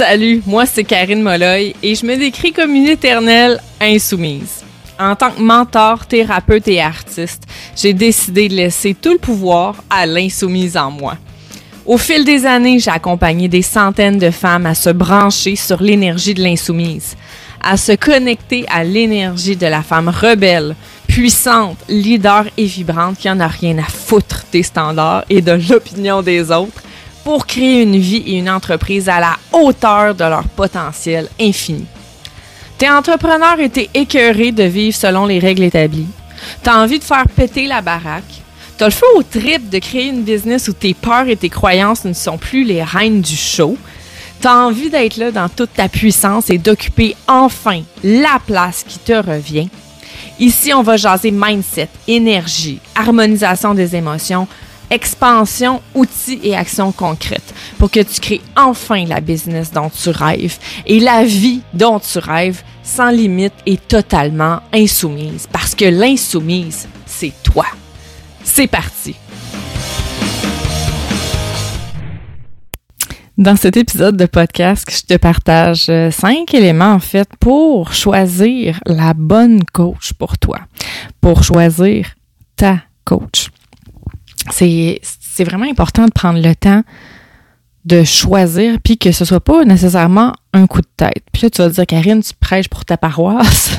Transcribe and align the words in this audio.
Salut, 0.00 0.40
moi 0.46 0.64
c'est 0.64 0.84
Karine 0.84 1.20
Molloy 1.20 1.74
et 1.82 1.94
je 1.94 2.06
me 2.06 2.16
décris 2.16 2.54
comme 2.54 2.74
une 2.74 2.86
éternelle 2.86 3.60
insoumise. 3.82 4.64
En 4.98 5.14
tant 5.14 5.30
que 5.30 5.42
mentor, 5.42 6.06
thérapeute 6.06 6.68
et 6.68 6.80
artiste, 6.80 7.42
j'ai 7.76 7.92
décidé 7.92 8.48
de 8.48 8.54
laisser 8.54 8.94
tout 8.94 9.12
le 9.12 9.18
pouvoir 9.18 9.84
à 9.90 10.06
l'insoumise 10.06 10.78
en 10.78 10.90
moi. 10.90 11.18
Au 11.84 11.98
fil 11.98 12.24
des 12.24 12.46
années, 12.46 12.78
j'ai 12.78 12.90
accompagné 12.90 13.46
des 13.46 13.60
centaines 13.60 14.16
de 14.16 14.30
femmes 14.30 14.64
à 14.64 14.74
se 14.74 14.88
brancher 14.88 15.54
sur 15.54 15.82
l'énergie 15.82 16.32
de 16.32 16.42
l'insoumise, 16.42 17.14
à 17.62 17.76
se 17.76 17.92
connecter 17.92 18.64
à 18.70 18.84
l'énergie 18.84 19.56
de 19.56 19.66
la 19.66 19.82
femme 19.82 20.08
rebelle, 20.08 20.76
puissante, 21.08 21.76
leader 21.90 22.46
et 22.56 22.64
vibrante 22.64 23.18
qui 23.18 23.28
en 23.28 23.38
a 23.38 23.48
rien 23.48 23.76
à 23.76 23.84
foutre 23.84 24.46
des 24.50 24.62
standards 24.62 25.26
et 25.28 25.42
de 25.42 25.60
l'opinion 25.68 26.22
des 26.22 26.50
autres 26.50 26.82
pour 27.24 27.46
créer 27.46 27.82
une 27.82 27.98
vie 27.98 28.22
et 28.26 28.38
une 28.38 28.50
entreprise 28.50 29.08
à 29.08 29.20
la 29.20 29.36
hauteur 29.52 30.14
de 30.14 30.24
leur 30.24 30.44
potentiel 30.44 31.28
infini. 31.40 31.86
T'es 32.78 32.88
entrepreneur 32.88 33.60
et 33.60 33.68
t'es 33.68 33.90
écœuré 33.92 34.52
de 34.52 34.62
vivre 34.62 34.96
selon 34.96 35.26
les 35.26 35.38
règles 35.38 35.64
établies. 35.64 36.08
T'as 36.62 36.82
envie 36.82 36.98
de 36.98 37.04
faire 37.04 37.26
péter 37.28 37.66
la 37.66 37.82
baraque. 37.82 38.42
T'as 38.78 38.86
le 38.86 38.92
feu 38.92 39.06
au 39.16 39.22
trip 39.22 39.68
de 39.68 39.78
créer 39.78 40.08
une 40.08 40.22
business 40.22 40.68
où 40.68 40.72
tes 40.72 40.94
peurs 40.94 41.28
et 41.28 41.36
tes 41.36 41.50
croyances 41.50 42.04
ne 42.04 42.14
sont 42.14 42.38
plus 42.38 42.64
les 42.64 42.82
reines 42.82 43.20
du 43.20 43.36
show. 43.36 43.76
T'as 44.40 44.54
envie 44.54 44.88
d'être 44.88 45.18
là 45.18 45.30
dans 45.30 45.50
toute 45.50 45.74
ta 45.74 45.88
puissance 45.90 46.48
et 46.48 46.56
d'occuper 46.56 47.14
enfin 47.28 47.82
la 48.02 48.38
place 48.46 48.84
qui 48.88 48.98
te 48.98 49.12
revient. 49.12 49.68
Ici, 50.38 50.72
on 50.72 50.82
va 50.82 50.96
jaser 50.96 51.30
mindset, 51.30 51.90
énergie, 52.08 52.80
harmonisation 52.94 53.74
des 53.74 53.94
émotions, 53.94 54.48
expansion, 54.90 55.80
outils 55.94 56.40
et 56.42 56.56
actions 56.56 56.92
concrètes 56.92 57.54
pour 57.78 57.90
que 57.90 58.00
tu 58.00 58.20
crées 58.20 58.40
enfin 58.56 59.04
la 59.06 59.20
business 59.20 59.72
dont 59.72 59.90
tu 59.90 60.10
rêves 60.10 60.58
et 60.86 61.00
la 61.00 61.24
vie 61.24 61.62
dont 61.72 62.00
tu 62.00 62.18
rêves 62.18 62.62
sans 62.82 63.10
limite 63.10 63.54
et 63.66 63.76
totalement 63.76 64.60
insoumise. 64.72 65.46
Parce 65.50 65.74
que 65.74 65.84
l'insoumise, 65.84 66.88
c'est 67.06 67.32
toi. 67.42 67.66
C'est 68.42 68.66
parti. 68.66 69.14
Dans 73.38 73.56
cet 73.56 73.78
épisode 73.78 74.18
de 74.18 74.26
podcast, 74.26 74.86
je 74.90 75.14
te 75.14 75.18
partage 75.18 75.86
euh, 75.88 76.10
cinq 76.10 76.52
éléments 76.52 76.92
en 76.92 76.98
fait 76.98 77.28
pour 77.40 77.94
choisir 77.94 78.80
la 78.84 79.14
bonne 79.14 79.64
coach 79.72 80.12
pour 80.12 80.36
toi, 80.36 80.58
pour 81.22 81.42
choisir 81.42 82.16
ta 82.56 82.82
coach 83.06 83.48
c'est, 84.52 85.00
vraiment 85.44 85.64
important 85.64 86.04
de 86.04 86.12
prendre 86.12 86.40
le 86.40 86.54
temps 86.54 86.82
de 87.86 88.04
choisir, 88.04 88.78
puis 88.84 88.98
que 88.98 89.10
ce 89.10 89.24
soit 89.24 89.40
pas 89.40 89.64
nécessairement 89.64 90.34
un 90.52 90.66
coup 90.66 90.82
de 90.82 90.88
tête. 90.98 91.24
Puis 91.32 91.42
là, 91.44 91.50
tu 91.50 91.62
vas 91.62 91.70
dire, 91.70 91.86
Karine, 91.86 92.22
tu 92.22 92.34
prêches 92.38 92.68
pour 92.68 92.84
ta 92.84 92.98
paroisse? 92.98 93.78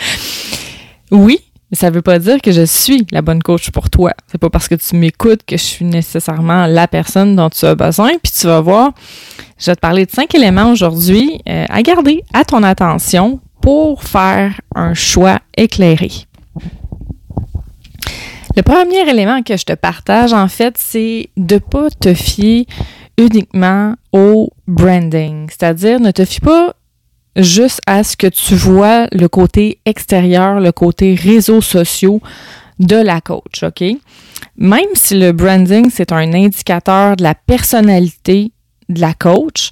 oui, 1.10 1.38
mais 1.70 1.76
ça 1.76 1.90
veut 1.90 2.02
pas 2.02 2.18
dire 2.18 2.40
que 2.40 2.50
je 2.50 2.64
suis 2.64 3.06
la 3.12 3.20
bonne 3.22 3.42
coach 3.42 3.70
pour 3.70 3.90
toi. 3.90 4.12
C'est 4.26 4.38
pas 4.38 4.50
parce 4.50 4.68
que 4.68 4.74
tu 4.74 4.96
m'écoutes 4.96 5.42
que 5.46 5.56
je 5.56 5.62
suis 5.62 5.84
nécessairement 5.84 6.66
la 6.66 6.88
personne 6.88 7.36
dont 7.36 7.50
tu 7.50 7.64
as 7.66 7.74
besoin. 7.74 8.12
Puis 8.22 8.32
tu 8.32 8.46
vas 8.46 8.60
voir, 8.60 8.92
je 9.58 9.66
vais 9.66 9.76
te 9.76 9.80
parler 9.80 10.06
de 10.06 10.10
cinq 10.10 10.34
éléments 10.34 10.72
aujourd'hui 10.72 11.40
euh, 11.48 11.66
à 11.68 11.82
garder 11.82 12.24
à 12.32 12.44
ton 12.44 12.62
attention 12.62 13.40
pour 13.60 14.02
faire 14.02 14.60
un 14.74 14.94
choix 14.94 15.38
éclairé. 15.56 16.10
Le 18.56 18.62
premier 18.62 19.08
élément 19.08 19.42
que 19.42 19.56
je 19.56 19.64
te 19.64 19.74
partage, 19.74 20.32
en 20.32 20.48
fait, 20.48 20.74
c'est 20.76 21.28
de 21.36 21.58
pas 21.58 21.88
te 21.90 22.14
fier 22.14 22.66
uniquement 23.16 23.94
au 24.12 24.50
branding. 24.66 25.48
C'est-à-dire, 25.48 26.00
ne 26.00 26.10
te 26.10 26.24
fie 26.24 26.40
pas 26.40 26.74
juste 27.36 27.80
à 27.86 28.02
ce 28.02 28.16
que 28.16 28.26
tu 28.26 28.54
vois 28.54 29.06
le 29.12 29.28
côté 29.28 29.78
extérieur, 29.84 30.60
le 30.60 30.72
côté 30.72 31.14
réseaux 31.14 31.60
sociaux 31.60 32.20
de 32.80 32.96
la 32.96 33.20
coach, 33.20 33.62
OK? 33.62 33.84
Même 34.56 34.88
si 34.94 35.18
le 35.18 35.32
branding, 35.32 35.90
c'est 35.90 36.12
un 36.12 36.32
indicateur 36.32 37.16
de 37.16 37.22
la 37.22 37.34
personnalité 37.34 38.52
de 38.88 39.00
la 39.00 39.14
coach, 39.14 39.70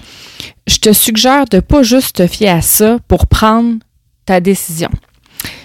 je 0.66 0.78
te 0.78 0.92
suggère 0.92 1.46
de 1.46 1.60
pas 1.60 1.82
juste 1.82 2.16
te 2.16 2.26
fier 2.26 2.50
à 2.50 2.62
ça 2.62 2.98
pour 3.08 3.26
prendre 3.26 3.78
ta 4.24 4.40
décision. 4.40 4.90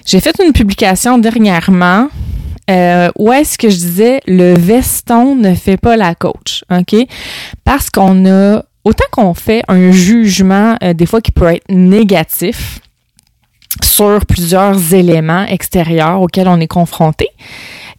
J'ai 0.06 0.20
fait 0.20 0.36
une 0.44 0.54
publication 0.54 1.18
dernièrement 1.18 2.08
euh, 2.70 3.10
où 3.18 3.32
est-ce 3.32 3.58
que 3.58 3.70
je 3.70 3.76
disais 3.76 4.22
le 4.26 4.58
veston 4.58 5.36
ne 5.36 5.54
fait 5.54 5.78
pas 5.78 5.98
la 5.98 6.16
coach, 6.16 6.64
OK? 6.72 6.96
Parce 7.66 7.90
qu'on 7.90 8.26
a, 8.26 8.64
autant 8.84 9.06
qu'on 9.12 9.34
fait 9.34 9.64
un 9.68 9.92
jugement, 9.92 10.78
euh, 10.84 10.94
des 10.94 11.06
fois 11.06 11.22
qui 11.22 11.32
peut 11.32 11.48
être 11.48 11.70
négatif, 11.70 12.80
sur 13.82 14.26
plusieurs 14.26 14.94
éléments 14.94 15.46
extérieurs 15.46 16.22
auxquels 16.22 16.48
on 16.48 16.60
est 16.60 16.68
confronté, 16.68 17.28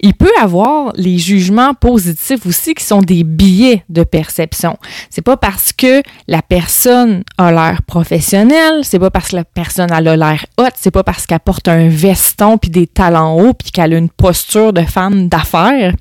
il 0.04 0.12
peut 0.12 0.31
avoir 0.38 0.92
les 0.97 1.16
jugements 1.16 1.72
positifs 1.72 2.44
aussi 2.44 2.75
qui 2.75 2.84
sont 2.84 3.00
des 3.00 3.25
billets 3.25 3.84
de 3.88 4.04
perception. 4.04 4.76
C'est 5.09 5.22
pas 5.22 5.38
parce 5.38 5.72
que 5.72 6.03
la 6.28 6.42
personne 6.42 7.25
a 7.38 7.50
l'air 7.50 7.81
professionnelle, 7.82 8.81
c'est 8.82 8.98
pas 8.98 9.10
parce 9.10 9.31
que 9.31 9.37
la 9.37 9.44
personne 9.44 9.91
a 9.91 10.03
l'air 10.03 10.44
haute, 10.59 10.75
c'est 10.76 10.91
pas 10.91 11.04
parce 11.04 11.26
qu'elle 11.26 11.41
porte 11.41 11.69
un 11.69 11.88
veston 11.88 12.59
puis 12.59 12.70
des 12.70 12.87
talons 12.87 13.41
hauts 13.41 13.54
puis 13.54 13.70
qu'elle 13.70 13.94
a 13.94 13.97
une 13.97 14.10
posture 14.10 14.75
de 14.75 14.82
femme 14.82 15.31
d'affaires 15.31 15.94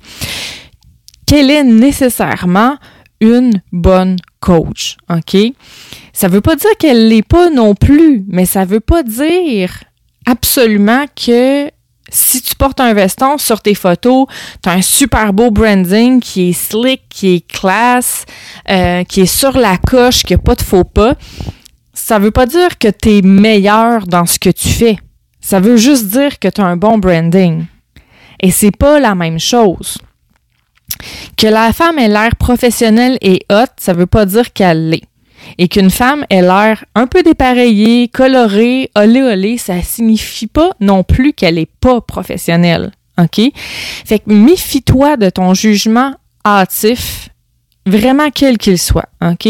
qu'elle 1.26 1.50
est 1.50 1.64
nécessairement 1.64 2.76
une 3.22 3.62
bonne 3.72 4.16
coach, 4.40 4.98
OK? 5.08 5.34
Ça 6.12 6.28
veut 6.28 6.42
pas 6.42 6.56
dire 6.56 6.76
qu'elle 6.78 7.08
l'est 7.08 7.26
pas 7.26 7.48
non 7.48 7.74
plus, 7.74 8.22
mais 8.28 8.44
ça 8.44 8.66
veut 8.66 8.80
pas 8.80 9.02
dire 9.02 9.82
absolument 10.26 11.06
que 11.16 11.70
si 12.14 12.40
tu 12.40 12.54
portes 12.54 12.80
un 12.80 12.94
veston 12.94 13.38
sur 13.38 13.60
tes 13.60 13.74
photos, 13.74 14.26
tu 14.62 14.68
as 14.68 14.72
un 14.72 14.82
super 14.82 15.32
beau 15.32 15.50
branding 15.50 16.20
qui 16.20 16.50
est 16.50 16.52
slick, 16.52 17.02
qui 17.08 17.34
est 17.34 17.46
classe, 17.46 18.24
euh, 18.70 19.02
qui 19.04 19.22
est 19.22 19.26
sur 19.26 19.58
la 19.58 19.76
coche, 19.78 20.22
qui 20.22 20.32
n'a 20.32 20.38
pas 20.38 20.54
de 20.54 20.62
faux 20.62 20.84
pas, 20.84 21.16
ça 21.92 22.18
veut 22.18 22.30
pas 22.30 22.46
dire 22.46 22.78
que 22.78 22.88
tu 22.88 23.18
es 23.18 23.22
meilleur 23.22 24.06
dans 24.06 24.26
ce 24.26 24.38
que 24.38 24.50
tu 24.50 24.68
fais. 24.68 24.96
Ça 25.40 25.58
veut 25.60 25.76
juste 25.76 26.06
dire 26.06 26.38
que 26.38 26.48
tu 26.48 26.60
as 26.60 26.64
un 26.64 26.76
bon 26.76 26.98
branding. 26.98 27.66
Et 28.40 28.50
c'est 28.50 28.76
pas 28.76 29.00
la 29.00 29.14
même 29.14 29.40
chose. 29.40 29.98
Que 31.36 31.48
la 31.48 31.72
femme 31.72 31.98
ait 31.98 32.08
l'air 32.08 32.36
professionnelle 32.36 33.18
et 33.20 33.44
haute, 33.50 33.72
ça 33.78 33.92
veut 33.92 34.06
pas 34.06 34.24
dire 34.24 34.52
qu'elle 34.52 34.90
l'est 34.90 35.02
et 35.58 35.68
qu'une 35.68 35.90
femme 35.90 36.24
ait 36.30 36.42
l'air 36.42 36.84
un 36.94 37.06
peu 37.06 37.22
dépareillée, 37.22 38.08
colorée, 38.08 38.90
olé 38.96 39.22
olé, 39.22 39.58
ça 39.58 39.82
signifie 39.82 40.46
pas 40.46 40.70
non 40.80 41.02
plus 41.02 41.32
qu'elle 41.32 41.58
est 41.58 41.70
pas 41.80 42.00
professionnelle. 42.00 42.92
OK? 43.18 43.40
Fait 44.04 44.18
que 44.18 44.32
méfie-toi 44.32 45.16
de 45.16 45.30
ton 45.30 45.54
jugement 45.54 46.14
hâtif, 46.44 47.28
vraiment 47.86 48.30
quel 48.30 48.58
qu'il 48.58 48.78
soit. 48.78 49.08
OK? 49.22 49.48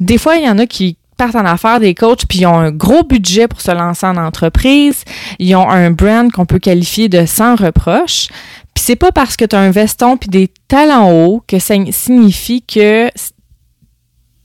Des 0.00 0.18
fois, 0.18 0.36
il 0.36 0.44
y 0.44 0.50
en 0.50 0.58
a 0.58 0.66
qui 0.66 0.96
partent 1.16 1.36
en 1.36 1.44
affaires 1.44 1.80
des 1.80 1.94
coachs 1.94 2.26
puis 2.26 2.40
ils 2.40 2.46
ont 2.46 2.56
un 2.56 2.70
gros 2.70 3.02
budget 3.02 3.48
pour 3.48 3.60
se 3.60 3.72
lancer 3.72 4.06
en 4.06 4.16
entreprise, 4.16 5.02
ils 5.38 5.54
ont 5.56 5.68
un 5.68 5.90
brand 5.90 6.30
qu'on 6.30 6.46
peut 6.46 6.60
qualifier 6.60 7.08
de 7.08 7.26
sans 7.26 7.56
reproche. 7.56 8.28
Puis 8.72 8.84
c'est 8.84 8.96
pas 8.96 9.10
parce 9.10 9.36
que 9.36 9.44
tu 9.44 9.56
as 9.56 9.58
un 9.58 9.70
veston 9.70 10.16
puis 10.16 10.28
des 10.28 10.48
talents 10.68 11.10
hauts 11.10 11.42
que 11.46 11.58
ça 11.58 11.74
signifie 11.90 12.62
que 12.62 13.10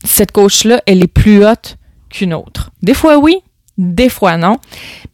cette 0.03 0.31
coach-là, 0.31 0.81
elle 0.85 1.03
est 1.03 1.07
plus 1.07 1.45
haute 1.45 1.77
qu'une 2.09 2.33
autre. 2.33 2.71
Des 2.81 2.93
fois 2.93 3.17
oui, 3.17 3.37
des 3.77 4.09
fois 4.09 4.37
non, 4.37 4.57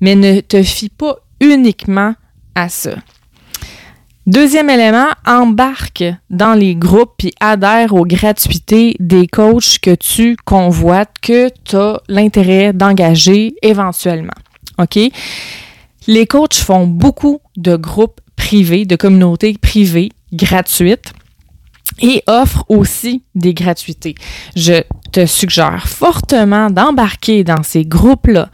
mais 0.01 0.15
ne 0.15 0.41
te 0.41 0.61
fie 0.63 0.89
pas 0.89 1.17
uniquement 1.39 2.15
à 2.55 2.69
ça. 2.69 2.95
Deuxième 4.27 4.69
élément, 4.69 5.07
embarque 5.25 6.03
dans 6.29 6.53
les 6.53 6.75
groupes 6.75 7.13
puis 7.17 7.33
adhère 7.39 7.95
aux 7.95 8.05
gratuités 8.05 8.95
des 8.99 9.25
coachs 9.25 9.79
que 9.81 9.95
tu 9.95 10.37
convoites, 10.45 11.15
que 11.19 11.49
tu 11.63 11.75
as 11.75 11.99
l'intérêt 12.07 12.71
d'engager 12.71 13.55
éventuellement. 13.63 14.35
OK? 14.77 14.99
Les 16.05 16.27
coachs 16.27 16.55
font 16.55 16.85
beaucoup 16.85 17.39
de 17.57 17.75
groupes 17.75 18.21
privés, 18.35 18.85
de 18.85 18.95
communautés 18.95 19.57
privées 19.59 20.11
gratuites 20.31 21.13
et 22.01 22.23
offre 22.27 22.65
aussi 22.69 23.23
des 23.35 23.53
gratuités. 23.53 24.15
Je 24.55 24.83
te 25.11 25.25
suggère 25.25 25.87
fortement 25.87 26.69
d'embarquer 26.69 27.43
dans 27.43 27.63
ces 27.63 27.83
groupes-là 27.83 28.49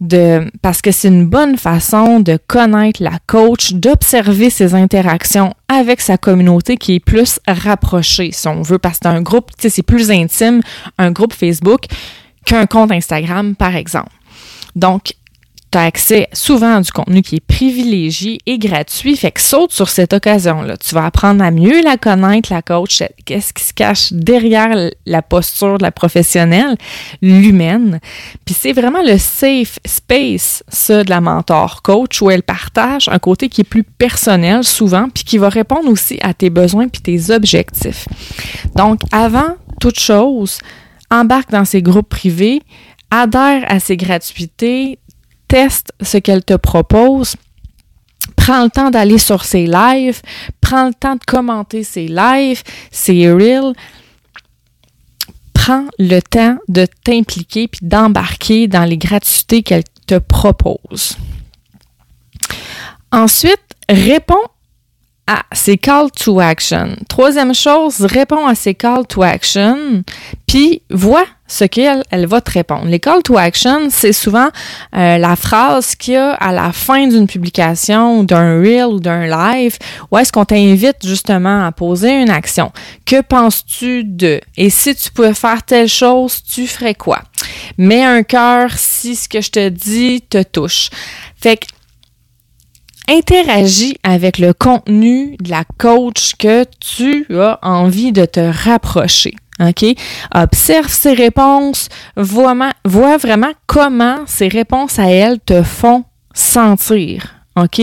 de, 0.00 0.50
parce 0.62 0.80
que 0.82 0.92
c'est 0.92 1.08
une 1.08 1.26
bonne 1.26 1.56
façon 1.56 2.20
de 2.20 2.38
connaître 2.46 3.02
la 3.02 3.18
coach, 3.26 3.72
d'observer 3.72 4.50
ses 4.50 4.74
interactions 4.74 5.54
avec 5.68 6.00
sa 6.00 6.16
communauté 6.16 6.76
qui 6.76 6.94
est 6.94 7.00
plus 7.00 7.40
rapprochée, 7.46 8.30
si 8.32 8.46
on 8.48 8.62
veut, 8.62 8.78
parce 8.78 8.98
que 8.98 9.08
un 9.08 9.22
groupe, 9.22 9.50
tu 9.56 9.62
sais, 9.62 9.68
c'est 9.68 9.82
plus 9.82 10.10
intime, 10.10 10.60
un 10.98 11.10
groupe 11.10 11.32
Facebook 11.32 11.86
qu'un 12.44 12.66
compte 12.66 12.92
Instagram, 12.92 13.56
par 13.56 13.74
exemple. 13.74 14.12
Donc, 14.74 15.14
accès 15.80 16.28
souvent 16.32 16.76
à 16.76 16.80
du 16.80 16.90
contenu 16.90 17.22
qui 17.22 17.36
est 17.36 17.46
privilégié 17.46 18.38
et 18.46 18.58
gratuit. 18.58 19.16
Fait 19.16 19.30
que 19.30 19.40
saute 19.40 19.72
sur 19.72 19.88
cette 19.88 20.12
occasion-là. 20.12 20.76
Tu 20.76 20.94
vas 20.94 21.06
apprendre 21.06 21.42
à 21.42 21.50
mieux 21.50 21.82
la 21.82 21.96
connaître, 21.96 22.52
la 22.52 22.62
coach, 22.62 23.02
qu'est-ce 23.24 23.52
qui 23.52 23.64
se 23.64 23.72
cache 23.72 24.12
derrière 24.12 24.90
la 25.06 25.22
posture 25.22 25.78
de 25.78 25.82
la 25.82 25.90
professionnelle, 25.90 26.76
l'humaine. 27.22 28.00
Puis 28.44 28.54
c'est 28.58 28.72
vraiment 28.72 29.02
le 29.02 29.18
safe 29.18 29.78
space, 29.84 30.62
ça, 30.68 31.04
de 31.04 31.10
la 31.10 31.20
mentor 31.20 31.82
coach, 31.82 32.20
où 32.22 32.30
elle 32.30 32.42
partage 32.42 33.08
un 33.08 33.18
côté 33.18 33.48
qui 33.48 33.62
est 33.62 33.64
plus 33.64 33.84
personnel 33.84 34.64
souvent, 34.64 35.08
puis 35.08 35.24
qui 35.24 35.38
va 35.38 35.48
répondre 35.48 35.88
aussi 35.88 36.18
à 36.22 36.34
tes 36.34 36.50
besoins 36.50 36.88
puis 36.88 37.02
tes 37.02 37.30
objectifs. 37.30 38.06
Donc, 38.74 39.00
avant 39.12 39.56
toute 39.80 39.98
chose, 39.98 40.58
embarque 41.10 41.50
dans 41.50 41.64
ces 41.64 41.82
groupes 41.82 42.08
privés, 42.08 42.62
adhère 43.10 43.64
à 43.68 43.80
ces 43.80 43.96
gratuités, 43.96 44.98
teste 45.48 45.92
ce 46.00 46.18
qu'elle 46.18 46.44
te 46.44 46.54
propose, 46.54 47.36
prends 48.36 48.64
le 48.64 48.70
temps 48.70 48.90
d'aller 48.90 49.18
sur 49.18 49.44
ses 49.44 49.66
lives, 49.66 50.20
prends 50.60 50.86
le 50.88 50.94
temps 50.94 51.14
de 51.14 51.24
commenter 51.26 51.82
ses 51.82 52.06
lives, 52.06 52.62
ses 52.90 53.30
reels. 53.30 53.72
Prends 55.52 55.86
le 55.98 56.20
temps 56.20 56.58
de 56.68 56.86
t'impliquer 57.04 57.66
puis 57.66 57.80
d'embarquer 57.82 58.68
dans 58.68 58.84
les 58.84 58.98
gratuités 58.98 59.64
qu'elle 59.64 59.82
te 60.06 60.18
propose. 60.18 61.16
Ensuite, 63.10 63.64
réponds 63.88 64.36
à 65.26 65.42
ces 65.52 65.76
call 65.76 66.10
to 66.10 66.38
action. 66.40 66.96
Troisième 67.08 67.54
chose, 67.54 68.00
réponds 68.00 68.46
à 68.46 68.54
ces 68.54 68.74
call 68.74 69.06
to 69.06 69.22
action, 69.22 70.04
puis 70.46 70.82
vois 70.90 71.26
ce 71.48 71.64
qu'elle 71.64 72.02
elle 72.10 72.26
va 72.26 72.40
te 72.40 72.50
répondre. 72.50 72.86
Les 72.86 73.00
call 73.00 73.22
to 73.22 73.36
action, 73.36 73.88
c'est 73.90 74.12
souvent 74.12 74.48
euh, 74.96 75.18
la 75.18 75.36
phrase 75.36 75.94
qu'il 75.94 76.14
y 76.14 76.16
a 76.16 76.32
à 76.34 76.52
la 76.52 76.72
fin 76.72 77.06
d'une 77.06 77.26
publication, 77.26 78.24
d'un 78.24 78.60
reel 78.60 78.86
ou 78.86 79.00
d'un 79.00 79.26
live, 79.26 79.76
où 80.10 80.18
est-ce 80.18 80.32
qu'on 80.32 80.44
t'invite 80.44 81.04
justement 81.04 81.66
à 81.66 81.72
poser 81.72 82.22
une 82.22 82.30
action. 82.30 82.72
Que 83.04 83.20
penses-tu 83.20 84.04
de? 84.04 84.40
Et 84.56 84.70
si 84.70 84.94
tu 84.94 85.10
pouvais 85.10 85.34
faire 85.34 85.62
telle 85.62 85.88
chose, 85.88 86.42
tu 86.42 86.66
ferais 86.66 86.94
quoi? 86.94 87.22
Mets 87.78 88.04
un 88.04 88.22
cœur 88.22 88.70
si 88.76 89.16
ce 89.16 89.28
que 89.28 89.40
je 89.40 89.50
te 89.50 89.68
dis 89.68 90.22
te 90.22 90.42
touche. 90.42 90.90
Fait 91.40 91.56
que 91.56 91.66
interagis 93.08 93.96
avec 94.02 94.38
le 94.38 94.52
contenu 94.52 95.36
de 95.40 95.50
la 95.50 95.64
coach 95.78 96.34
que 96.38 96.64
tu 96.80 97.26
as 97.38 97.58
envie 97.62 98.12
de 98.12 98.24
te 98.24 98.40
rapprocher. 98.40 99.34
OK? 99.60 99.84
Observe 100.34 100.88
ses 100.88 101.14
réponses, 101.14 101.88
vois, 102.16 102.54
vraiment 102.84 103.52
comment 103.66 104.18
ces 104.26 104.48
réponses 104.48 104.98
à 104.98 105.10
elle 105.10 105.40
te 105.40 105.62
font 105.62 106.04
sentir. 106.34 107.35
OK? 107.56 107.80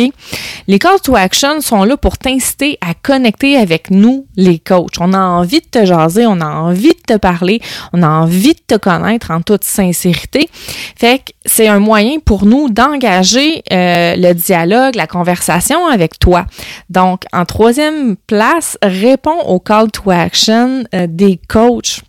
Les 0.68 0.80
call 0.80 1.00
to 1.02 1.16
action 1.16 1.62
sont 1.62 1.84
là 1.84 1.98
pour 1.98 2.18
t'inciter 2.18 2.78
à 2.82 2.94
connecter 2.94 3.58
avec 3.58 3.90
nous, 3.90 4.28
les 4.36 4.60
coachs. 4.60 5.00
On 5.00 5.14
a 5.14 5.20
envie 5.20 5.62
de 5.62 5.66
te 5.66 5.86
jaser, 5.86 6.26
on 6.28 6.40
a 6.42 6.48
envie 6.48 6.94
de 6.94 7.14
te 7.14 7.18
parler, 7.18 7.60
on 7.92 8.04
a 8.04 8.08
envie 8.08 8.54
de 8.54 8.62
te 8.66 8.76
connaître 8.76 9.32
en 9.32 9.42
toute 9.42 9.64
sincérité. 9.64 10.50
Fait 10.96 11.20
que 11.20 11.32
c'est 11.46 11.68
un 11.68 11.80
moyen 11.80 12.20
pour 12.24 12.46
nous 12.46 12.70
d'engager 12.70 13.64
euh, 13.72 14.16
le 14.16 14.34
dialogue, 14.34 14.96
la 14.96 15.08
conversation 15.08 15.88
avec 15.88 16.20
toi. 16.20 16.46
Donc, 16.90 17.24
en 17.34 17.46
troisième 17.46 18.16
place, 18.28 18.78
réponds 18.82 19.42
aux 19.48 19.60
call 19.60 19.92
to 19.92 20.12
action 20.12 20.84
euh, 20.94 21.08
des 21.10 21.40
coachs 21.48 22.02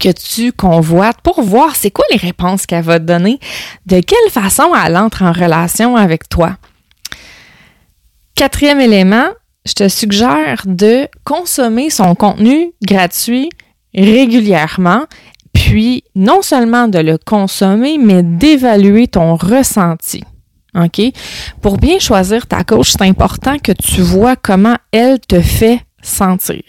que 0.00 0.10
tu 0.10 0.52
convoites 0.52 1.20
pour 1.22 1.42
voir 1.42 1.76
c'est 1.76 1.90
quoi 1.90 2.04
les 2.10 2.16
réponses 2.16 2.66
qu'elle 2.66 2.82
va 2.82 2.98
te 2.98 3.04
donner, 3.04 3.38
de 3.86 4.00
quelle 4.00 4.30
façon 4.30 4.72
elle 4.74 4.96
entre 4.96 5.22
en 5.22 5.32
relation 5.32 5.94
avec 5.94 6.28
toi. 6.28 6.56
Quatrième 8.34 8.80
élément, 8.80 9.28
je 9.66 9.74
te 9.74 9.88
suggère 9.88 10.62
de 10.64 11.06
consommer 11.24 11.90
son 11.90 12.14
contenu 12.14 12.72
gratuit 12.82 13.50
régulièrement, 13.94 15.04
puis 15.52 16.04
non 16.14 16.42
seulement 16.42 16.88
de 16.88 16.98
le 16.98 17.18
consommer, 17.18 17.98
mais 17.98 18.22
d'évaluer 18.22 19.08
ton 19.08 19.36
ressenti. 19.36 20.24
OK? 20.74 21.02
Pour 21.60 21.76
bien 21.76 21.98
choisir 21.98 22.46
ta 22.46 22.64
coach, 22.64 22.92
c'est 22.92 23.02
important 23.02 23.58
que 23.58 23.72
tu 23.72 24.00
vois 24.00 24.36
comment 24.36 24.76
elle 24.92 25.20
te 25.20 25.40
fait 25.40 25.80
sentir. 26.02 26.62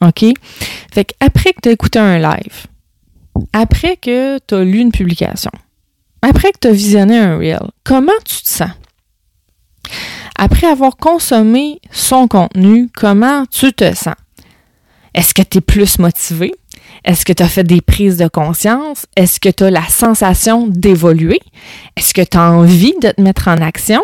OK? 0.00 0.24
Fait 0.92 1.04
qu'après 1.04 1.52
que 1.52 1.60
tu 1.62 1.68
as 1.68 1.72
écouté 1.72 1.98
un 1.98 2.18
live, 2.18 2.66
après 3.52 3.96
que 3.96 4.38
tu 4.38 4.54
as 4.54 4.64
lu 4.64 4.78
une 4.78 4.92
publication, 4.92 5.50
après 6.22 6.52
que 6.52 6.58
tu 6.60 6.68
as 6.68 6.72
visionné 6.72 7.18
un 7.18 7.38
reel, 7.38 7.70
comment 7.84 8.12
tu 8.24 8.42
te 8.42 8.48
sens? 8.48 8.70
Après 10.36 10.66
avoir 10.66 10.96
consommé 10.96 11.80
son 11.90 12.28
contenu, 12.28 12.88
comment 12.94 13.44
tu 13.46 13.72
te 13.72 13.94
sens? 13.94 14.14
Est-ce 15.14 15.34
que 15.34 15.42
tu 15.42 15.58
es 15.58 15.60
plus 15.60 15.98
motivé? 15.98 16.54
Est-ce 17.04 17.24
que 17.24 17.32
tu 17.32 17.42
as 17.42 17.48
fait 17.48 17.64
des 17.64 17.80
prises 17.80 18.16
de 18.16 18.28
conscience? 18.28 19.06
Est-ce 19.16 19.40
que 19.40 19.48
tu 19.48 19.64
as 19.64 19.70
la 19.70 19.86
sensation 19.88 20.66
d'évoluer? 20.68 21.40
Est-ce 21.96 22.14
que 22.14 22.22
tu 22.22 22.36
as 22.36 22.50
envie 22.50 22.94
de 23.02 23.10
te 23.10 23.20
mettre 23.20 23.48
en 23.48 23.60
action? 23.60 24.02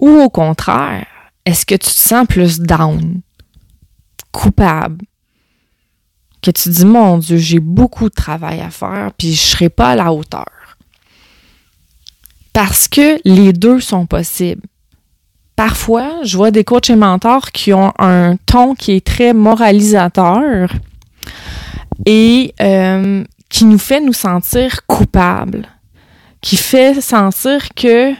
Ou 0.00 0.08
au 0.08 0.30
contraire, 0.30 1.06
est-ce 1.44 1.66
que 1.66 1.74
tu 1.74 1.90
te 1.90 2.08
sens 2.08 2.26
plus 2.26 2.60
down, 2.60 3.20
coupable, 4.30 5.04
que 6.42 6.50
tu 6.50 6.68
dis, 6.68 6.84
mon 6.84 7.18
Dieu, 7.18 7.36
j'ai 7.36 7.60
beaucoup 7.60 8.08
de 8.08 8.14
travail 8.14 8.60
à 8.60 8.70
faire, 8.70 9.12
puis 9.16 9.28
je 9.28 9.40
ne 9.40 9.46
serai 9.46 9.68
pas 9.68 9.90
à 9.90 9.96
la 9.96 10.12
hauteur. 10.12 10.46
Parce 12.52 12.88
que 12.88 13.18
les 13.24 13.52
deux 13.52 13.80
sont 13.80 14.06
possibles. 14.06 14.62
Parfois, 15.56 16.20
je 16.24 16.36
vois 16.36 16.50
des 16.50 16.64
coachs 16.64 16.90
et 16.90 16.96
mentors 16.96 17.52
qui 17.52 17.72
ont 17.72 17.92
un 17.98 18.36
ton 18.46 18.74
qui 18.74 18.92
est 18.92 19.06
très 19.06 19.32
moralisateur 19.32 20.72
et 22.04 22.54
euh, 22.60 23.22
qui 23.48 23.64
nous 23.64 23.78
fait 23.78 24.00
nous 24.00 24.12
sentir 24.12 24.86
coupables, 24.86 25.68
qui 26.40 26.56
fait 26.56 27.00
sentir 27.00 27.68
que 27.76 28.12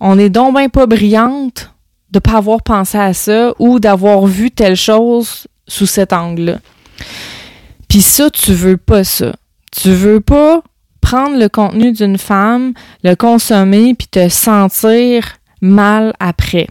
on 0.00 0.18
est 0.18 0.30
donc 0.30 0.56
bien 0.56 0.68
pas 0.68 0.86
brillante 0.86 1.74
de 2.10 2.18
pas 2.18 2.38
avoir 2.38 2.62
pensé 2.62 2.98
à 2.98 3.12
ça 3.12 3.52
ou 3.58 3.78
d'avoir 3.78 4.24
vu 4.26 4.50
telle 4.50 4.76
chose 4.76 5.46
sous 5.66 5.86
cet 5.86 6.12
angle-là. 6.12 6.58
Puis 7.90 8.02
ça, 8.02 8.30
tu 8.30 8.54
veux 8.54 8.76
pas 8.76 9.02
ça. 9.02 9.34
Tu 9.72 9.90
veux 9.90 10.20
pas 10.20 10.62
prendre 11.00 11.36
le 11.36 11.48
contenu 11.48 11.90
d'une 11.90 12.18
femme, 12.18 12.72
le 13.02 13.16
consommer, 13.16 13.94
puis 13.94 14.06
te 14.06 14.28
sentir 14.28 15.24
mal 15.60 16.14
après. 16.20 16.68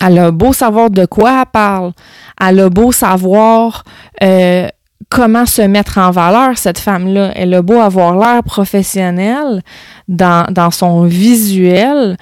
Elle 0.00 0.18
a 0.18 0.30
beau 0.30 0.54
savoir 0.54 0.88
de 0.88 1.04
quoi 1.04 1.42
elle 1.42 1.50
parle. 1.52 1.92
Elle 2.40 2.58
a 2.60 2.70
beau 2.70 2.90
savoir 2.90 3.84
euh, 4.22 4.66
comment 5.10 5.44
se 5.44 5.60
mettre 5.60 5.98
en 5.98 6.10
valeur, 6.10 6.56
cette 6.56 6.78
femme-là. 6.78 7.32
Elle 7.34 7.52
a 7.52 7.60
beau 7.60 7.78
avoir 7.78 8.16
l'air 8.16 8.42
professionnel 8.44 9.62
dans, 10.08 10.50
dans 10.50 10.70
son 10.70 11.04
visuel. 11.04 12.16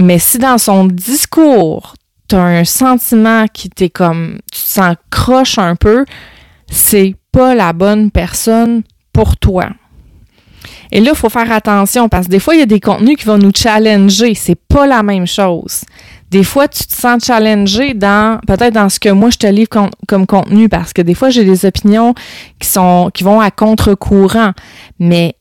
Mais 0.00 0.18
si 0.18 0.38
dans 0.38 0.56
son 0.56 0.86
discours, 0.86 1.92
tu 2.28 2.36
un 2.36 2.64
sentiment 2.64 3.44
qui 3.46 3.68
t'est 3.68 3.90
comme, 3.90 4.38
tu 4.50 4.62
te 4.62 5.60
un 5.60 5.76
peu, 5.76 6.06
c'est 6.70 7.14
pas 7.32 7.54
la 7.54 7.72
bonne 7.72 8.10
personne 8.10 8.82
pour 9.12 9.36
toi. 9.36 9.68
Et 10.92 11.00
là, 11.00 11.10
il 11.12 11.16
faut 11.16 11.28
faire 11.28 11.50
attention 11.50 12.08
parce 12.08 12.26
que 12.26 12.30
des 12.30 12.38
fois, 12.38 12.54
il 12.54 12.60
y 12.60 12.62
a 12.62 12.66
des 12.66 12.80
contenus 12.80 13.16
qui 13.16 13.24
vont 13.24 13.38
nous 13.38 13.52
challenger. 13.54 14.34
C'est 14.34 14.54
pas 14.54 14.86
la 14.86 15.02
même 15.02 15.26
chose. 15.26 15.82
Des 16.30 16.44
fois, 16.44 16.68
tu 16.68 16.84
te 16.84 16.92
sens 16.92 17.24
challengé 17.24 17.94
dans, 17.94 18.40
peut-être 18.46 18.74
dans 18.74 18.88
ce 18.88 18.98
que 18.98 19.08
moi 19.08 19.30
je 19.30 19.38
te 19.38 19.46
livre 19.46 19.68
comme 20.08 20.26
contenu 20.26 20.68
parce 20.68 20.92
que 20.92 21.02
des 21.02 21.14
fois, 21.14 21.30
j'ai 21.30 21.44
des 21.44 21.64
opinions 21.66 22.14
qui 22.60 22.68
qui 23.14 23.24
vont 23.24 23.40
à 23.40 23.50
contre-courant. 23.50 24.52
Mais 24.98 25.36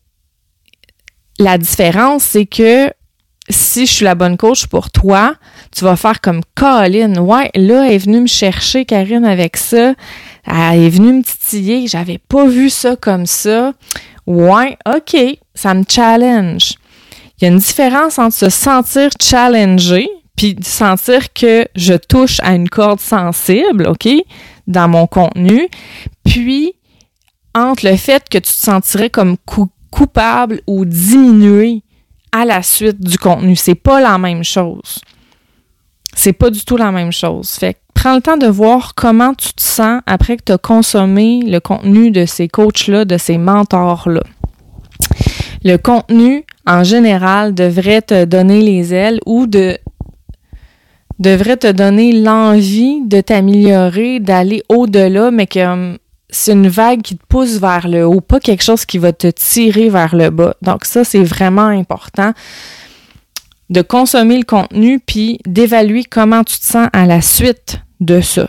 la 1.39 1.57
différence, 1.57 2.23
c'est 2.23 2.45
que 2.45 2.91
si 3.49 3.85
je 3.85 3.91
suis 3.91 4.05
la 4.05 4.15
bonne 4.15 4.37
coach 4.37 4.67
pour 4.67 4.89
toi, 4.89 5.35
tu 5.71 5.83
vas 5.83 5.95
faire 5.95 6.21
comme 6.21 6.41
Colin. 6.55 7.15
Ouais, 7.17 7.51
là, 7.55 7.85
elle 7.85 7.93
est 7.93 7.97
venue 7.97 8.21
me 8.21 8.27
chercher, 8.27 8.85
Karine, 8.85 9.25
avec 9.25 9.57
ça. 9.57 9.93
Elle 10.45 10.83
est 10.83 10.89
venue 10.89 11.13
me 11.13 11.23
titiller. 11.23 11.87
J'avais 11.87 12.17
pas 12.17 12.45
vu 12.45 12.69
ça 12.69 12.95
comme 12.95 13.25
ça. 13.25 13.73
Ouais, 14.27 14.77
OK, 14.85 15.17
ça 15.53 15.73
me 15.73 15.83
challenge. 15.87 16.75
Il 17.37 17.43
y 17.43 17.47
a 17.47 17.51
une 17.51 17.59
différence 17.59 18.17
entre 18.19 18.35
se 18.35 18.49
sentir 18.49 19.09
challengé 19.21 20.09
puis 20.35 20.55
sentir 20.61 21.31
que 21.33 21.65
je 21.75 21.93
touche 21.93 22.39
à 22.41 22.55
une 22.55 22.69
corde 22.69 22.99
sensible, 22.99 23.87
OK, 23.87 24.07
dans 24.67 24.87
mon 24.87 25.07
contenu, 25.07 25.67
puis 26.23 26.73
entre 27.53 27.87
le 27.87 27.95
fait 27.95 28.27
que 28.29 28.37
tu 28.37 28.51
te 28.51 28.59
sentirais 28.59 29.09
comme 29.09 29.37
coupable 29.91 30.61
ou 30.67 30.83
diminué 30.83 31.83
à 32.31 32.43
la 32.43 32.61
suite 32.63 32.99
du 32.99 33.17
contenu. 33.17 33.55
C'est 33.55 33.75
pas 33.75 34.01
la 34.01 34.17
même 34.17 34.43
chose. 34.43 34.99
C'est 36.13 36.33
pas 36.33 36.49
du 36.49 36.65
tout 36.65 36.75
la 36.75 36.91
même 36.91 37.13
chose. 37.13 37.51
Fait 37.51 37.77
prends 38.05 38.13
le 38.13 38.21
temps 38.21 38.37
de 38.37 38.45
voir 38.45 38.93
comment 38.93 39.33
tu 39.33 39.51
te 39.51 39.63
sens 39.63 39.99
après 40.05 40.37
que 40.37 40.43
tu 40.45 40.51
as 40.51 40.59
consommé 40.59 41.41
le 41.43 41.59
contenu 41.59 42.11
de 42.11 42.27
ces 42.27 42.47
coachs-là, 42.47 43.03
de 43.03 43.17
ces 43.17 43.39
mentors-là. 43.39 44.21
Le 45.63 45.77
contenu 45.77 46.45
en 46.67 46.83
général, 46.83 47.55
devrait 47.55 48.03
te 48.03 48.25
donner 48.25 48.61
les 48.61 48.93
ailes 48.93 49.19
ou 49.25 49.47
de 49.47 49.79
devrait 51.17 51.57
te 51.57 51.71
donner 51.71 52.11
l'envie 52.11 53.01
de 53.07 53.21
t'améliorer, 53.21 54.19
d'aller 54.19 54.61
au-delà, 54.69 55.31
mais 55.31 55.47
que 55.47 55.65
hum, 55.65 55.97
c'est 56.29 56.51
une 56.51 56.67
vague 56.67 57.01
qui 57.01 57.17
te 57.17 57.25
pousse 57.27 57.57
vers 57.57 57.87
le 57.87 58.05
haut, 58.05 58.21
pas 58.21 58.39
quelque 58.39 58.63
chose 58.63 58.85
qui 58.85 58.99
va 58.99 59.13
te 59.13 59.31
tirer 59.31 59.89
vers 59.89 60.15
le 60.15 60.29
bas. 60.29 60.53
Donc 60.61 60.85
ça, 60.85 61.03
c'est 61.03 61.23
vraiment 61.23 61.69
important 61.69 62.33
de 63.71 63.81
consommer 63.81 64.37
le 64.37 64.43
contenu 64.43 64.99
puis 64.99 65.39
d'évaluer 65.47 66.03
comment 66.03 66.43
tu 66.43 66.59
te 66.59 66.65
sens 66.65 66.87
à 66.93 67.07
la 67.07 67.21
suite 67.21 67.79
de 67.99 68.21
ça. 68.21 68.47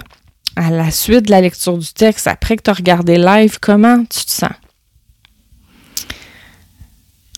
À 0.56 0.70
la 0.70 0.90
suite 0.90 1.26
de 1.26 1.30
la 1.30 1.40
lecture 1.40 1.76
du 1.76 1.92
texte, 1.92 2.26
après 2.26 2.56
que 2.56 2.62
tu 2.62 2.70
as 2.70 2.74
regardé 2.74 3.18
live, 3.18 3.58
comment 3.60 4.04
tu 4.04 4.24
te 4.24 4.30
sens? 4.30 4.52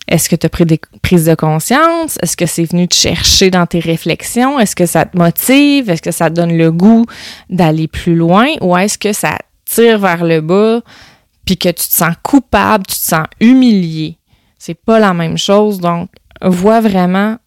Est-ce 0.07 0.27
que 0.27 0.35
tu 0.35 0.45
as 0.45 0.49
pris 0.49 0.65
des 0.65 0.81
prises 1.03 1.25
de 1.25 1.35
conscience? 1.35 2.17
Est-ce 2.21 2.35
que 2.35 2.47
c'est 2.47 2.65
venu 2.65 2.87
te 2.87 2.95
chercher 2.95 3.51
dans 3.51 3.67
tes 3.67 3.79
réflexions? 3.79 4.59
Est-ce 4.59 4.75
que 4.75 4.87
ça 4.87 5.05
te 5.05 5.15
motive? 5.15 5.89
Est-ce 5.89 6.01
que 6.01 6.11
ça 6.11 6.29
te 6.29 6.35
donne 6.35 6.57
le 6.57 6.71
goût 6.71 7.05
d'aller 7.49 7.87
plus 7.87 8.15
loin? 8.15 8.47
Ou 8.61 8.75
est-ce 8.75 8.97
que 8.97 9.13
ça 9.13 9.37
tire 9.65 9.99
vers 9.99 10.23
le 10.23 10.41
bas 10.41 10.81
puis 11.45 11.57
que 11.57 11.69
tu 11.69 11.87
te 11.87 11.93
sens 11.93 12.15
coupable, 12.23 12.87
tu 12.87 12.95
te 12.95 13.01
sens 13.01 13.25
humilié? 13.39 14.17
C'est 14.57 14.73
pas 14.73 14.97
la 14.97 15.13
même 15.13 15.37
chose. 15.37 15.79
Donc, 15.79 16.09
vois 16.41 16.81
vraiment 16.81 17.37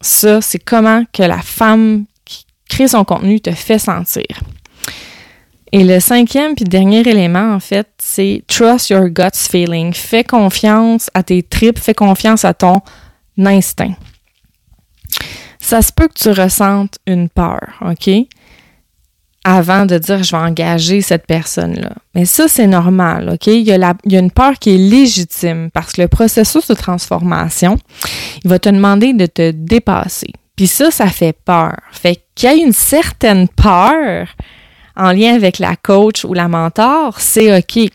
ça, 0.00 0.40
c'est 0.40 0.58
comment 0.58 1.04
que 1.12 1.22
la 1.24 1.42
femme 1.42 2.04
crée 2.72 2.88
son 2.88 3.04
contenu 3.04 3.40
te 3.40 3.50
fait 3.50 3.78
sentir. 3.78 4.24
Et 5.72 5.84
le 5.84 6.00
cinquième 6.00 6.54
puis 6.54 6.64
dernier 6.64 7.00
élément, 7.00 7.54
en 7.54 7.60
fait, 7.60 7.88
c'est 7.98 8.42
trust 8.46 8.90
your 8.90 9.08
guts 9.08 9.38
feeling. 9.50 9.92
Fais 9.94 10.24
confiance 10.24 11.10
à 11.14 11.22
tes 11.22 11.42
tripes, 11.42 11.78
fais 11.78 11.94
confiance 11.94 12.44
à 12.44 12.52
ton 12.52 12.80
instinct. 13.38 13.94
Ça 15.58 15.80
se 15.80 15.92
peut 15.92 16.08
que 16.08 16.18
tu 16.18 16.30
ressentes 16.30 16.98
une 17.06 17.28
peur, 17.28 17.78
OK? 17.80 18.10
Avant 19.44 19.86
de 19.86 19.98
dire 19.98 20.22
je 20.22 20.30
vais 20.32 20.42
engager 20.42 21.00
cette 21.00 21.26
personne-là. 21.26 21.92
Mais 22.14 22.26
ça, 22.26 22.48
c'est 22.48 22.66
normal, 22.66 23.30
OK? 23.32 23.46
Il 23.46 23.62
y, 23.62 23.72
a 23.72 23.94
il 24.04 24.12
y 24.12 24.16
a 24.16 24.20
une 24.20 24.30
peur 24.30 24.58
qui 24.58 24.74
est 24.74 24.78
légitime 24.78 25.70
parce 25.72 25.92
que 25.92 26.02
le 26.02 26.08
processus 26.08 26.68
de 26.68 26.74
transformation, 26.74 27.78
il 28.44 28.50
va 28.50 28.58
te 28.58 28.68
demander 28.68 29.14
de 29.14 29.26
te 29.26 29.50
dépasser. 29.50 30.32
Puis 30.56 30.66
ça, 30.66 30.90
ça 30.90 31.06
fait 31.06 31.32
peur. 31.32 31.76
Fait 31.92 32.24
qu'il 32.34 32.48
y 32.48 32.52
a 32.52 32.54
une 32.56 32.72
certaine 32.72 33.48
peur 33.48 34.28
en 34.96 35.12
lien 35.12 35.34
avec 35.34 35.58
la 35.58 35.76
coach 35.76 36.24
ou 36.24 36.34
la 36.34 36.48
mentor, 36.48 37.20
c'est 37.20 37.56
OK. 37.56 37.90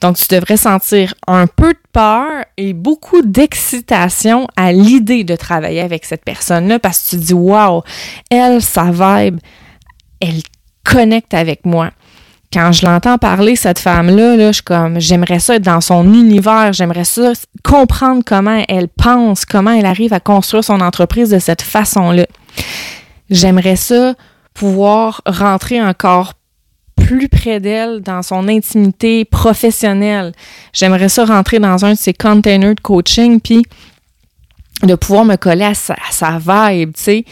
Donc, 0.00 0.16
tu 0.16 0.34
devrais 0.34 0.56
sentir 0.56 1.14
un 1.26 1.46
peu 1.46 1.74
de 1.74 1.78
peur 1.92 2.44
et 2.56 2.72
beaucoup 2.72 3.20
d'excitation 3.20 4.46
à 4.56 4.72
l'idée 4.72 5.24
de 5.24 5.36
travailler 5.36 5.80
avec 5.80 6.06
cette 6.06 6.24
personne-là 6.24 6.78
parce 6.78 7.04
que 7.04 7.10
tu 7.10 7.16
dis, 7.16 7.34
wow, 7.34 7.82
elle, 8.30 8.62
sa 8.62 8.84
vibe, 8.84 9.40
elle 10.20 10.40
connecte 10.84 11.34
avec 11.34 11.66
moi. 11.66 11.90
Quand 12.52 12.72
je 12.72 12.84
l'entends 12.84 13.16
parler, 13.16 13.54
cette 13.54 13.78
femme-là, 13.78 14.36
là, 14.36 14.48
je 14.48 14.54
suis 14.54 14.62
comme, 14.64 15.00
j'aimerais 15.00 15.38
ça 15.38 15.54
être 15.54 15.62
dans 15.62 15.80
son 15.80 16.04
univers, 16.12 16.72
j'aimerais 16.72 17.04
ça 17.04 17.32
comprendre 17.62 18.22
comment 18.26 18.64
elle 18.68 18.88
pense, 18.88 19.44
comment 19.44 19.70
elle 19.70 19.86
arrive 19.86 20.12
à 20.12 20.18
construire 20.18 20.64
son 20.64 20.80
entreprise 20.80 21.30
de 21.30 21.38
cette 21.38 21.62
façon-là. 21.62 22.26
J'aimerais 23.30 23.76
ça 23.76 24.14
pouvoir 24.52 25.22
rentrer 25.26 25.80
encore 25.80 26.34
plus 26.96 27.28
près 27.28 27.60
d'elle 27.60 28.00
dans 28.00 28.22
son 28.22 28.48
intimité 28.48 29.24
professionnelle. 29.24 30.32
J'aimerais 30.72 31.08
ça 31.08 31.24
rentrer 31.24 31.58
dans 31.58 31.84
un 31.84 31.92
de 31.92 31.98
ses 31.98 32.12
containers 32.12 32.74
de 32.74 32.80
coaching, 32.80 33.40
puis 33.40 33.62
de 34.82 34.94
pouvoir 34.94 35.24
me 35.24 35.36
coller 35.36 35.64
à 35.64 35.74
sa, 35.74 36.38
vibe, 36.38 36.94
tu 36.94 37.02
sais. 37.02 37.24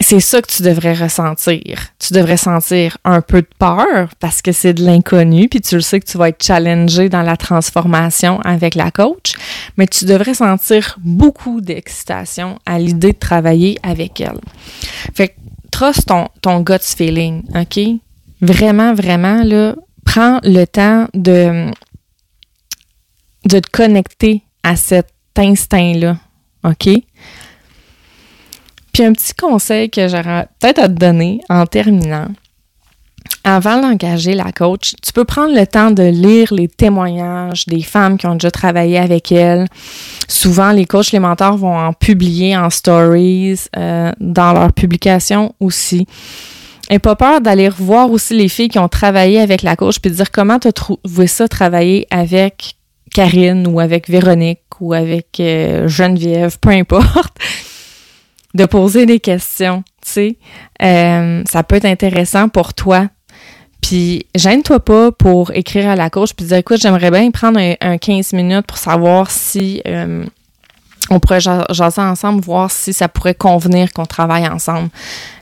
C'est 0.00 0.20
ça 0.20 0.40
que 0.40 0.46
tu 0.46 0.62
devrais 0.62 0.94
ressentir. 0.94 1.88
Tu 1.98 2.12
devrais 2.12 2.36
sentir 2.36 2.98
un 3.04 3.20
peu 3.20 3.42
de 3.42 3.48
peur 3.58 4.08
parce 4.20 4.42
que 4.42 4.52
c'est 4.52 4.72
de 4.72 4.84
l'inconnu, 4.84 5.48
puis 5.48 5.60
tu 5.60 5.74
le 5.74 5.80
sais 5.80 5.98
que 5.98 6.06
tu 6.06 6.16
vas 6.16 6.28
être 6.28 6.42
challengé 6.42 7.08
dans 7.08 7.22
la 7.22 7.36
transformation 7.36 8.40
avec 8.42 8.76
la 8.76 8.92
coach, 8.92 9.34
mais 9.76 9.88
tu 9.88 10.04
devrais 10.04 10.34
sentir 10.34 10.96
beaucoup 11.02 11.60
d'excitation 11.60 12.60
à 12.64 12.78
l'idée 12.78 13.12
de 13.12 13.18
travailler 13.18 13.78
avec 13.82 14.20
elle. 14.20 14.38
Fait 15.14 15.28
que 15.28 15.34
trust 15.72 16.06
ton, 16.06 16.28
ton 16.42 16.60
gut 16.60 16.78
feeling, 16.80 17.42
OK? 17.56 17.80
Vraiment, 18.40 18.94
vraiment, 18.94 19.42
là, 19.42 19.74
prends 20.04 20.38
le 20.44 20.64
temps 20.64 21.08
de, 21.12 21.72
de 23.46 23.58
te 23.58 23.70
connecter 23.70 24.42
à 24.62 24.76
cet 24.76 25.08
instinct-là, 25.36 26.18
OK? 26.62 26.88
Puis 28.92 29.04
un 29.04 29.12
petit 29.12 29.34
conseil 29.34 29.90
que 29.90 30.08
j'aurais 30.08 30.48
peut-être 30.60 30.78
à 30.78 30.88
te 30.88 30.94
donner 30.94 31.40
en 31.48 31.66
terminant. 31.66 32.28
Avant 33.44 33.80
d'engager 33.80 34.34
la 34.34 34.52
coach, 34.52 34.94
tu 35.02 35.12
peux 35.12 35.24
prendre 35.24 35.54
le 35.54 35.66
temps 35.66 35.90
de 35.90 36.02
lire 36.02 36.52
les 36.52 36.68
témoignages 36.68 37.66
des 37.66 37.82
femmes 37.82 38.18
qui 38.18 38.26
ont 38.26 38.34
déjà 38.34 38.50
travaillé 38.50 38.98
avec 38.98 39.32
elle. 39.32 39.66
Souvent, 40.26 40.72
les 40.72 40.84
coachs, 40.84 41.12
les 41.12 41.18
mentors 41.18 41.56
vont 41.56 41.76
en 41.76 41.92
publier 41.92 42.56
en 42.56 42.68
stories, 42.68 43.60
euh, 43.76 44.12
dans 44.20 44.52
leurs 44.52 44.72
publications 44.72 45.54
aussi. 45.60 46.06
Et 46.90 46.98
pas 46.98 47.16
peur 47.16 47.40
d'aller 47.40 47.68
revoir 47.68 48.10
aussi 48.10 48.36
les 48.36 48.48
filles 48.48 48.68
qui 48.68 48.78
ont 48.78 48.88
travaillé 48.88 49.40
avec 49.40 49.62
la 49.62 49.76
coach 49.76 49.98
puis 50.00 50.10
de 50.10 50.16
dire 50.16 50.30
comment 50.30 50.58
tu 50.58 50.68
as 50.68 50.72
trouvé 50.72 51.26
ça 51.26 51.46
travailler 51.46 52.06
avec 52.10 52.76
Karine 53.14 53.66
ou 53.66 53.80
avec 53.80 54.08
Véronique 54.08 54.60
ou 54.80 54.92
avec 54.92 55.40
euh, 55.40 55.88
Geneviève, 55.88 56.58
peu 56.60 56.70
importe, 56.70 57.36
de 58.54 58.64
poser 58.64 59.06
des 59.06 59.20
questions, 59.20 59.82
tu 60.04 60.10
sais. 60.10 60.36
Euh, 60.82 61.42
ça 61.46 61.62
peut 61.62 61.76
être 61.76 61.84
intéressant 61.84 62.48
pour 62.48 62.74
toi. 62.74 63.08
Puis 63.80 64.26
gêne-toi 64.34 64.80
pas 64.80 65.12
pour 65.12 65.52
écrire 65.52 65.88
à 65.88 65.96
la 65.96 66.10
coach 66.10 66.32
puis 66.34 66.46
dire 66.46 66.56
écoute, 66.56 66.80
j'aimerais 66.80 67.10
bien 67.10 67.30
prendre 67.30 67.60
un, 67.80 67.98
15 67.98 68.32
minutes 68.32 68.66
pour 68.66 68.76
savoir 68.76 69.30
si 69.30 69.80
euh, 69.86 70.24
on 71.10 71.20
pourrait 71.20 71.40
jaser 71.40 72.02
ensemble, 72.02 72.42
voir 72.42 72.70
si 72.70 72.92
ça 72.92 73.08
pourrait 73.08 73.36
convenir 73.36 73.92
qu'on 73.92 74.04
travaille 74.04 74.48
ensemble. 74.48 74.88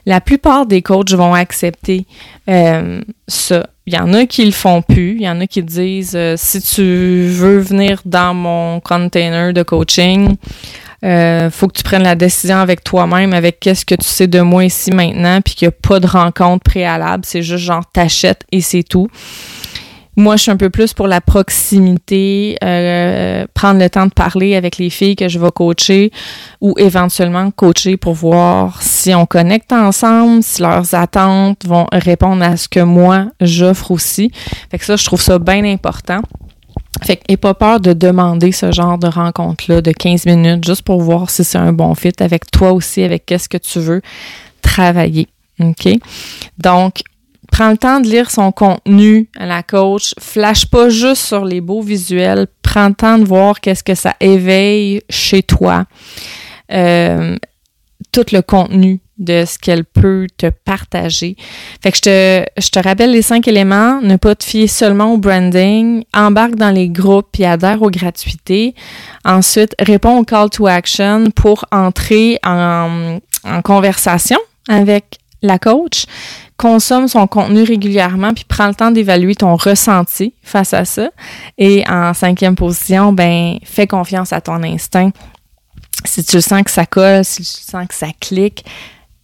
La 0.05 0.21
plupart 0.21 0.65
des 0.65 0.81
coachs 0.81 1.11
vont 1.11 1.33
accepter 1.33 2.05
euh, 2.47 3.01
ça. 3.27 3.67
Il 3.87 3.93
y 3.93 3.97
en 3.97 4.13
a 4.13 4.25
qui 4.25 4.45
le 4.45 4.51
font 4.51 4.81
plus. 4.81 5.15
Il 5.15 5.21
y 5.21 5.29
en 5.29 5.39
a 5.41 5.47
qui 5.47 5.63
disent 5.63 6.17
si 6.35 6.61
tu 6.61 7.27
veux 7.29 7.57
venir 7.57 8.01
dans 8.05 8.33
mon 8.33 8.81
container 8.81 9.53
de 9.53 9.63
coaching, 9.63 10.35
euh, 11.03 11.49
faut 11.51 11.67
que 11.67 11.77
tu 11.77 11.83
prennes 11.83 12.03
la 12.03 12.15
décision 12.15 12.57
avec 12.57 12.83
toi-même, 12.83 13.33
avec 13.33 13.59
qu'est-ce 13.59 13.85
que 13.85 13.95
tu 13.95 14.07
sais 14.07 14.27
de 14.27 14.41
moi 14.41 14.65
ici 14.65 14.91
maintenant, 14.91 15.41
puis 15.41 15.55
qu'il 15.55 15.67
n'y 15.67 15.73
a 15.73 15.77
pas 15.87 15.99
de 15.99 16.07
rencontre 16.07 16.63
préalable. 16.63 17.23
C'est 17.25 17.43
juste 17.43 17.63
genre 17.63 17.83
t'achètes 17.91 18.43
et 18.51 18.61
c'est 18.61 18.83
tout. 18.83 19.07
Moi, 20.19 20.35
je 20.35 20.41
suis 20.41 20.51
un 20.51 20.57
peu 20.57 20.71
plus 20.71 20.93
pour 20.93 21.07
la 21.07 21.21
proximité, 21.21 22.57
euh, 22.63 23.45
prendre 23.53 23.79
le 23.79 23.87
temps 23.87 24.07
de 24.07 24.11
parler 24.11 24.55
avec 24.55 24.79
les 24.79 24.89
filles 24.89 25.15
que 25.15 25.27
je 25.27 25.37
vais 25.37 25.51
coacher 25.51 26.11
ou 26.59 26.73
éventuellement 26.79 27.51
coacher 27.51 27.97
pour 27.97 28.15
voir 28.15 28.81
si 28.81 29.13
on 29.13 29.27
connecte 29.27 29.71
ensemble, 29.71 30.41
si 30.41 30.63
leurs 30.63 30.95
attentes 30.95 31.67
vont 31.67 31.85
répondre 31.91 32.41
à 32.43 32.57
ce 32.57 32.67
que 32.67 32.79
moi 32.79 33.27
j'offre 33.41 33.91
aussi. 33.91 34.31
Fait 34.71 34.79
que 34.79 34.85
ça, 34.85 34.95
je 34.95 35.05
trouve 35.05 35.21
ça 35.21 35.37
bien 35.37 35.63
important. 35.63 36.21
Fait 37.03 37.17
que, 37.17 37.35
pas 37.35 37.53
peur 37.53 37.79
de 37.79 37.93
demander 37.93 38.51
ce 38.51 38.71
genre 38.71 38.97
de 38.97 39.07
rencontre-là 39.07 39.81
de 39.81 39.91
15 39.91 40.25
minutes 40.25 40.65
juste 40.65 40.81
pour 40.81 41.01
voir 41.01 41.29
si 41.29 41.43
c'est 41.43 41.57
un 41.57 41.73
bon 41.73 41.95
fit 41.95 42.13
avec 42.19 42.49
toi 42.51 42.71
aussi, 42.71 43.03
avec 43.03 43.25
qu'est-ce 43.25 43.49
que 43.49 43.57
tu 43.57 43.79
veux 43.79 44.01
travailler. 44.61 45.27
OK? 45.59 45.87
Donc, 46.57 47.01
prends 47.51 47.71
le 47.71 47.77
temps 47.77 47.99
de 47.99 48.07
lire 48.07 48.31
son 48.31 48.51
contenu 48.51 49.29
à 49.37 49.45
la 49.45 49.63
coach. 49.63 50.13
Flash 50.19 50.65
pas 50.65 50.89
juste 50.89 51.23
sur 51.23 51.45
les 51.45 51.61
beaux 51.61 51.81
visuels. 51.81 52.47
Prends 52.61 52.89
le 52.89 52.95
temps 52.95 53.17
de 53.17 53.25
voir 53.25 53.59
qu'est-ce 53.59 53.83
que 53.83 53.95
ça 53.95 54.15
éveille 54.19 55.01
chez 55.09 55.43
toi. 55.43 55.85
Euh, 56.71 57.37
tout 58.11 58.25
le 58.31 58.41
contenu 58.41 58.99
de 59.17 59.45
ce 59.45 59.57
qu'elle 59.57 59.83
peut 59.83 60.27
te 60.37 60.47
partager. 60.49 61.35
Fait 61.81 61.91
que 61.91 61.97
je 61.97 62.01
te, 62.01 62.61
je 62.61 62.69
te 62.69 62.79
rappelle 62.79 63.11
les 63.11 63.21
cinq 63.21 63.47
éléments. 63.47 64.01
Ne 64.01 64.15
pas 64.15 64.35
te 64.35 64.43
fier 64.43 64.67
seulement 64.67 65.13
au 65.13 65.17
branding. 65.17 66.03
Embarque 66.13 66.55
dans 66.55 66.71
les 66.71 66.89
groupes 66.89 67.39
et 67.39 67.45
adhère 67.45 67.81
aux 67.81 67.91
gratuités. 67.91 68.75
Ensuite, 69.25 69.75
réponds 69.79 70.17
au 70.17 70.23
call 70.23 70.49
to 70.49 70.67
action 70.67 71.31
pour 71.31 71.65
entrer 71.71 72.39
en, 72.43 73.19
en 73.43 73.61
conversation 73.61 74.39
avec 74.67 75.19
la 75.41 75.59
coach 75.59 76.05
consomme 76.57 77.07
son 77.07 77.27
contenu 77.27 77.63
régulièrement 77.63 78.33
puis 78.33 78.43
prends 78.47 78.67
le 78.67 78.73
temps 78.73 78.91
d'évaluer 78.91 79.35
ton 79.35 79.55
ressenti 79.55 80.33
face 80.41 80.73
à 80.73 80.85
ça. 80.85 81.09
Et 81.57 81.83
en 81.87 82.13
cinquième 82.13 82.55
position, 82.55 83.13
ben 83.13 83.59
fais 83.63 83.87
confiance 83.87 84.33
à 84.33 84.41
ton 84.41 84.63
instinct. 84.63 85.11
Si 86.03 86.23
tu 86.23 86.41
sens 86.41 86.63
que 86.63 86.71
ça 86.71 86.85
colle, 86.85 87.23
si 87.23 87.43
tu 87.43 87.61
sens 87.71 87.87
que 87.87 87.93
ça 87.93 88.07
clique, 88.19 88.65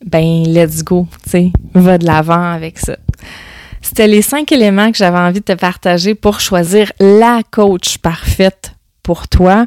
ben 0.06 0.44
let's 0.46 0.84
go, 0.84 1.08
tu 1.24 1.30
sais, 1.30 1.52
va 1.74 1.98
de 1.98 2.06
l'avant 2.06 2.54
avec 2.54 2.80
ça. 2.80 2.98
C'était 3.82 4.08
les 4.08 4.22
cinq 4.22 4.52
éléments 4.52 4.92
que 4.92 4.98
j'avais 4.98 5.20
envie 5.20 5.42
de 5.42 5.46
te 5.46 5.54
partager 5.54 6.16
pour 6.16 6.40
choisir 6.40 6.92
la 7.00 7.42
coach 7.52 7.98
parfaite 7.98 8.74
pour 9.04 9.28
toi. 9.28 9.66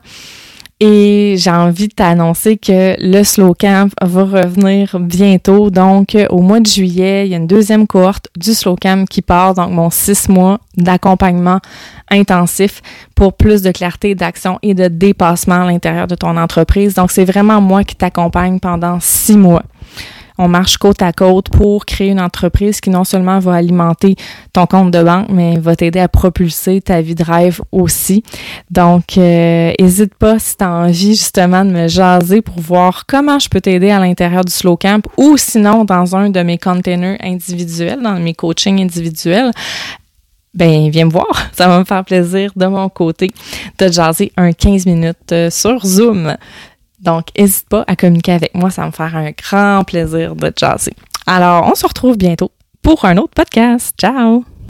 Et 0.78 1.36
j'ai 1.38 1.50
envie 1.50 1.88
de 1.88 1.94
t'annoncer 1.94 2.58
que 2.58 2.96
le 2.98 3.24
Slow 3.24 3.54
Camp 3.54 3.90
va 4.02 4.24
revenir 4.24 4.98
bientôt. 5.00 5.70
Donc, 5.70 6.14
au 6.28 6.42
mois 6.42 6.60
de 6.60 6.66
juillet, 6.66 7.26
il 7.26 7.30
y 7.30 7.34
a 7.34 7.38
une 7.38 7.46
deuxième 7.46 7.86
cohorte 7.86 8.28
du 8.36 8.52
Slow 8.52 8.76
Camp 8.76 9.08
qui 9.08 9.22
part. 9.22 9.54
Donc, 9.54 9.70
mon 9.70 9.88
six 9.88 10.28
mois 10.28 10.60
d'accompagnement 10.76 11.60
intensif 12.10 12.82
pour 13.14 13.32
plus 13.32 13.62
de 13.62 13.70
clarté, 13.70 14.14
d'action 14.14 14.58
et 14.62 14.74
de 14.74 14.88
dépassement 14.88 15.62
à 15.62 15.66
l'intérieur 15.66 16.08
de 16.08 16.14
ton 16.14 16.36
entreprise. 16.36 16.92
Donc, 16.92 17.10
c'est 17.10 17.24
vraiment 17.24 17.62
moi 17.62 17.82
qui 17.82 17.96
t'accompagne 17.96 18.60
pendant 18.60 18.98
six 19.00 19.38
mois 19.38 19.62
on 20.38 20.48
marche 20.48 20.78
côte 20.78 21.02
à 21.02 21.12
côte 21.12 21.48
pour 21.50 21.86
créer 21.86 22.08
une 22.08 22.20
entreprise 22.20 22.80
qui 22.80 22.90
non 22.90 23.04
seulement 23.04 23.38
va 23.38 23.54
alimenter 23.54 24.16
ton 24.52 24.66
compte 24.66 24.90
de 24.90 25.02
banque, 25.02 25.28
mais 25.30 25.58
va 25.58 25.76
t'aider 25.76 26.00
à 26.00 26.08
propulser 26.08 26.80
ta 26.80 27.00
vie 27.00 27.14
de 27.14 27.24
rêve 27.24 27.60
aussi. 27.72 28.22
Donc, 28.70 29.16
n'hésite 29.16 30.12
euh, 30.12 30.18
pas 30.18 30.38
si 30.38 30.56
tu 30.56 30.64
as 30.64 30.70
envie 30.70 31.14
justement 31.14 31.64
de 31.64 31.70
me 31.70 31.88
jaser 31.88 32.42
pour 32.42 32.60
voir 32.60 33.04
comment 33.06 33.38
je 33.38 33.48
peux 33.48 33.60
t'aider 33.60 33.90
à 33.90 33.98
l'intérieur 33.98 34.44
du 34.44 34.52
Slow 34.52 34.76
Camp 34.76 35.06
ou 35.16 35.36
sinon 35.36 35.84
dans 35.84 36.16
un 36.16 36.30
de 36.30 36.40
mes 36.40 36.58
containers 36.58 37.18
individuels, 37.22 38.02
dans 38.02 38.18
mes 38.18 38.34
coachings 38.34 38.82
individuels 38.82 39.52
ben 40.56 40.88
viens 40.88 41.04
me 41.04 41.10
voir. 41.10 41.50
Ça 41.52 41.68
va 41.68 41.78
me 41.78 41.84
faire 41.84 42.04
plaisir 42.04 42.50
de 42.56 42.66
mon 42.66 42.88
côté 42.88 43.30
de 43.78 43.88
jaser 43.88 44.32
un 44.36 44.52
15 44.52 44.86
minutes 44.86 45.32
euh, 45.32 45.50
sur 45.50 45.84
Zoom. 45.84 46.36
Donc, 47.06 47.28
n'hésite 47.38 47.68
pas 47.68 47.84
à 47.86 47.96
communiquer 47.96 48.32
avec 48.32 48.54
moi, 48.54 48.70
ça 48.70 48.82
va 48.82 48.88
me 48.88 48.92
faire 48.92 49.16
un 49.16 49.30
grand 49.30 49.84
plaisir 49.84 50.34
de 50.34 50.48
te 50.50 50.60
jaser. 50.60 50.92
Alors, 51.26 51.68
on 51.70 51.74
se 51.74 51.86
retrouve 51.86 52.18
bientôt 52.18 52.50
pour 52.82 53.04
un 53.04 53.16
autre 53.16 53.32
podcast. 53.34 53.94
Ciao! 53.98 54.55